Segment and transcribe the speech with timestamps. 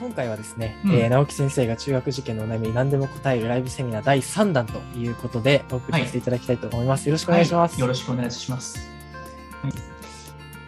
[0.00, 7.06] 今回はですね、うんえー直樹先生が中学受験のお悩みに何でも答えるライブセミナー第3弾ということでお送りさせていただきたいと思います。
[7.06, 7.72] よろしくお願いします。
[7.72, 8.78] はいよろしくお願いします。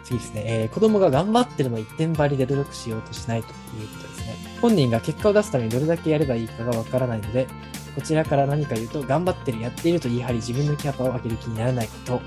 [0.03, 4.35] 次ですね、えー子供が頑張ってるの一点張りで努力しようとしないということですね。
[4.61, 7.47] 本人が結果を出すためにどれだけやればいいかがわからないので、
[7.95, 12.21] こちらから何か言うと、頑張ってる、やっていると言い張り、自分のキャパを上げる気にならないこと、ね。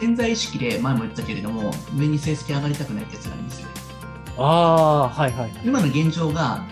[0.00, 3.68] 潜在意識で前も言ったけれども、上に成績上がりたくないってやつがあるんですよ。
[4.38, 5.52] ああ、はいはいはい。
[5.64, 6.64] 今の現状が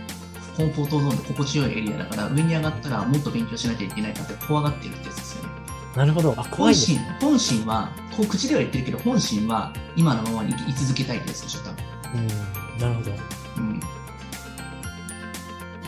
[0.56, 5.50] コンフォートゾーンで心地よいエリアだから、上に上がったらもっと勉強しなきゃいけないかって怖がってるってやつですよね。
[5.96, 6.34] なるほど。
[6.37, 11.84] あ、怖いです本心、本心は、こう口では言ってるけど、本心は今のままに居続けたいってやつでしょ、多分。
[12.14, 13.10] うん、なるほど。
[13.56, 13.80] うん。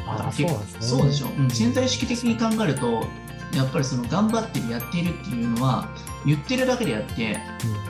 [0.09, 0.81] ああ、そうなんですね。
[0.81, 3.05] そうでしょ、うん、潜在意識的に考えると、
[3.55, 5.89] やっぱりその頑張ってる、やっているっていうのは、
[6.27, 7.39] 言ってるだけであって、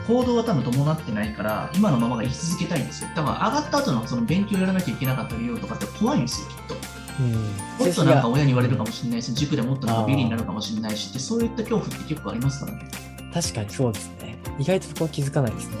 [0.07, 3.09] 行動は多分伴ってないから、今のままが生き続けたいんですよ。
[3.15, 6.75] だから上がった後のその勉強やらなきゃいけなかった理由とかって怖いんですよ、きっと。
[7.19, 7.25] うん。
[7.25, 7.33] うん。
[7.33, 12.89] もっとなんか親に言われるかもしれないし、塾でもっとなんかビリになるかもしれないしって、そういった恐怖って結構ありますからね。
[13.33, 14.37] 確かにそうですね。
[14.59, 15.77] 意外とそこは気づかないですね。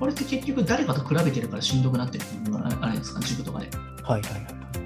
[0.00, 3.68] これって結局誰かと比べてるからしんどくなってるっていうのがあれですか、塾とかで。
[3.68, 4.04] うん。
[4.04, 4.44] はいはいはい。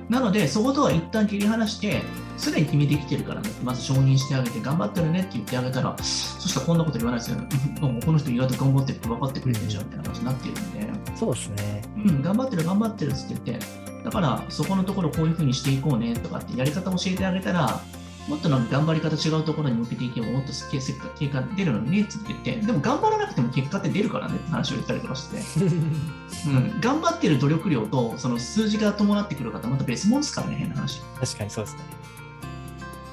[0.08, 2.02] なので、そことは一旦切り離して、
[2.38, 7.38] すでに決めてきてるから、ね、まず承認してあげて、頑張ってるねって言ってあげたら、そしたらこんなこと言わないですよ。
[7.82, 11.82] うんもうこの人意外と頑張ってるって分かってくれてるじゃんみたいな感じになってるんで、そうですね。
[11.96, 13.58] うん、頑張ってる頑張ってるって言って、
[14.04, 17.80] だからそこのところこういうふうにしていこうねとかってやり方教えてあげたら、
[18.28, 25.38] もっとなんか頑張り方違うところに向けていけばもっと結果結果出るのにねって言って、でも頑張らなくても結果って出るからねって話を言ったりとかして、
[26.46, 31.00] うん、頑張ってる努力量とその数字が伴ってくる方また別物ですからね、変な話。
[31.18, 31.80] 確かにそうですね。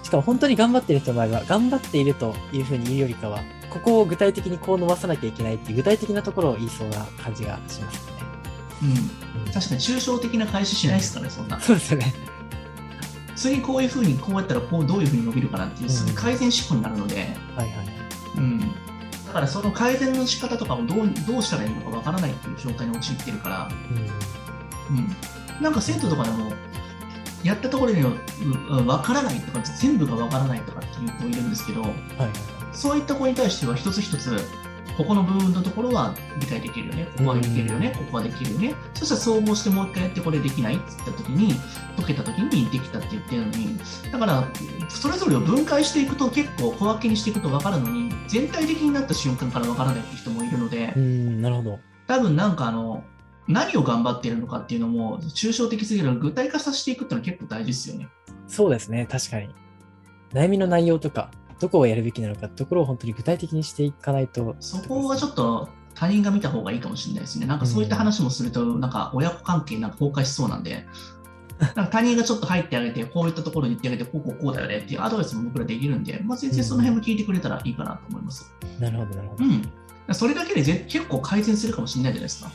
[0.05, 8.13] しかも本当に頑張ってる人の場合は、頑張っているというふうに言うよりかは、ここを具体的にこう伸ばさなきゃいけないっていう具体的なところを言いそうな感じがしますね。
[8.83, 11.59] うんうん確かに抽象的な開始しないですからね、そんな。
[11.59, 12.13] そうですよね。
[13.35, 17.87] 次こういうふうに、こうやったらこうどういうふうに伸びるかなっていう、うん改善思考になるので、はいはいはい。
[18.37, 18.59] うん。
[18.59, 18.67] だ
[19.33, 23.69] からその改善の仕方とかもどうどうしたらいいのかわからないっていう状態に陥ってるから、
[24.91, 25.63] うん。
[25.63, 26.51] なんか生徒とかでも、
[27.45, 31.91] やったところでうんわからないとか、全部がわからないとかっていう子いるんですけど、はい。
[32.73, 34.35] そういった子に対しては一つ一つ、
[34.97, 38.73] ここの部分のところは理解できるよね、ここはできるよね、ここはできるよね。
[38.95, 41.53] そしたら総合してもう一回やってこれできないって言った時に、
[41.97, 43.77] 解けた時にできたって言ってるのに、
[44.11, 44.47] だから、
[44.89, 50.93] それぞれを分解していくと結構小分けにしていくと分かるのに、全体的になった瞬間から分からないって人もいるので。
[50.95, 51.79] う、ん、なるほど。
[52.07, 53.03] 多分なんかあの、
[53.47, 58.09] 何を頑張っているのかっていうのも、抽象的すぎる具体化させていくっていうのは結構大事ですよね。
[58.47, 59.49] そうですね、確かに。
[60.33, 64.55] 悩みの内容とか、どこをやるべきなのかってところを本当に具体的にしていかないと。
[64.59, 67.45] そこはちょっと他人が見た方がいいかもしれないですね。
[67.45, 70.85] なんかそういった話もすると、なんか親子関係なんか崩壊しそうなんで、
[71.59, 78.53] なんか他人がちょっと入ってあげて、こういったところに言ってあげて、こうこうこうだよねっていうアドバイスも僕らできるんで、まあ、全然その辺も聞いてくれたらいいかなと思います。
[78.79, 79.45] なるほど、なるほど。
[79.45, 80.13] うん。
[80.13, 82.51] それだけでぜ結構改善するかもしれないじゃないですか。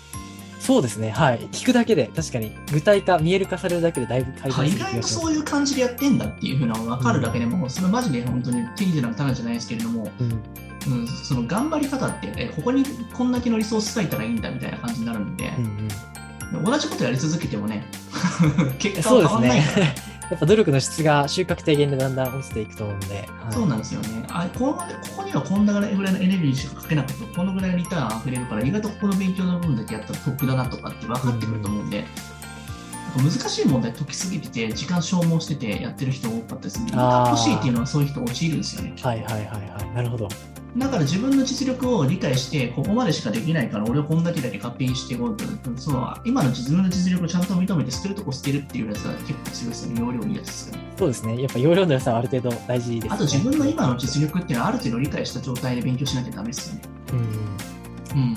[0.60, 1.38] そうですね、はい。
[1.48, 5.14] 聞くだけで、確かに具体化、見える化されるだけでだいぶ改善する気がします。
[5.14, 12.84] 外とそういう感じでやってんだっていうふうなのが分かるだけでも、それマジで本当に手に出なくただじゃないですけれども、うん、うん、その頑張り方って、えここに
[13.14, 16.64] こんだけのリソース割いたらいいんだみたいな感じになるんで、うん、うん。
[16.64, 17.86] 同じことやり続けてもね、
[18.78, 20.09] 結果は変わんないから、ね。
[20.30, 23.14] やっぱ努力の質が収穫低減でだんだん落ちていくと思うので。
[23.16, 24.24] はいそうなんですよね。
[24.28, 24.82] あこのこ
[25.16, 32.04] こにはこんなぐらいのエネルギーしかかけなくても、このぐらいのリターン溢れるから、意外とここの勉強の部分だけやったら得だなとかって分かってくると思うんで、
[33.16, 36.92] なんか難しい問題解きすぎてて、時間消耗しててやってる人多かったですね。
[36.94, 38.94] 欲しいっていうのはそういう人陥るんですよね。
[39.02, 39.94] はいはいはいはい。
[39.96, 40.28] なるほど。
[40.76, 45.44] だから自分の実力を理解して、ここまでしかできないから、俺はこんだけだけ勝手にしていこうと、
[45.76, 50.82] その今の自分の実力をちゃんと認めて、捨てるとこ捨てるっていうやつが結構強いですよね、容量いいやつですよね。
[50.96, 51.40] そうですね。
[51.42, 53.10] やっぱ容量の良さはある程度大事です、ね。
[53.10, 56.82] あと自分の今の実力っていうのはある程度理解した状態で勉強しなきゃダメですよね。
[58.14, 58.20] うん。
[58.20, 58.36] うん。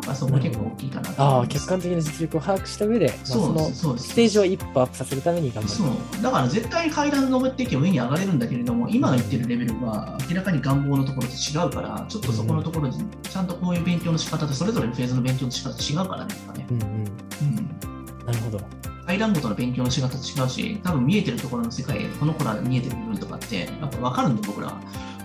[0.00, 5.74] だからそこが結構大きいかなとああ、思います客観的な実力を把握した上で、まあ、そのステージを一歩アップさせるために頑張る。
[5.74, 5.84] そ
[6.18, 6.22] う。
[6.22, 16.34] だから絶対階段登っていけば上に上がれるんだけれども、今の言ってるレベルは明らかに願望のところと違うから、ちょっとそこのところにちゃんとこういう勉強の仕方とそれぞれのフェーズの勉強の仕方違うからね。
[16.34, 16.88] とかねうんうん。
[16.88, 18.26] うん。
[18.26, 18.60] なるほど。
[19.06, 24.80] 階段ごとの勉強の仕方違うし、多分見えてるところの世界、この子ら見えてる部分とかって、やっぱ分かるんで、僕らは。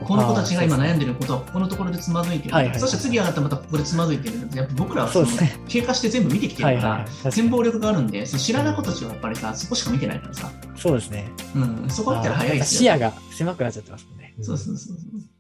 [0.05, 2.53] この子たちが今悩んでることは、ここのところでつまずいてる。
[2.53, 4.35] はいはいはいそして次上がったらまたここでつまずいてる。
[4.53, 5.27] やっぱ僕らはその
[5.67, 11.29] 経過して全部見てきてるから、全貌力があるんで、その知らない子たちはやっぱりさ、そこしか見てないからさ、そうですね。
[11.55, 12.93] うん、そこ行ったら早いですよ。
[12.93, 14.33] 視野が狭くなっちゃってますもんね。
[14.41, 15.35] そうそうそうそう。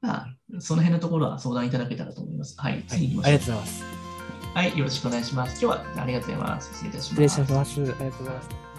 [0.00, 2.54] まあ、その辺のところは相談いただけたらと思います。
[2.58, 3.34] はい、はい次行きましょう。
[3.34, 3.84] ありがとうございます。
[4.54, 5.50] はい、よろしくお願いします。
[5.64, 6.70] 今日はありがとうございます。
[6.74, 7.08] 失礼いたします。
[7.08, 7.80] 失礼します。
[7.80, 8.73] ありがとうございます。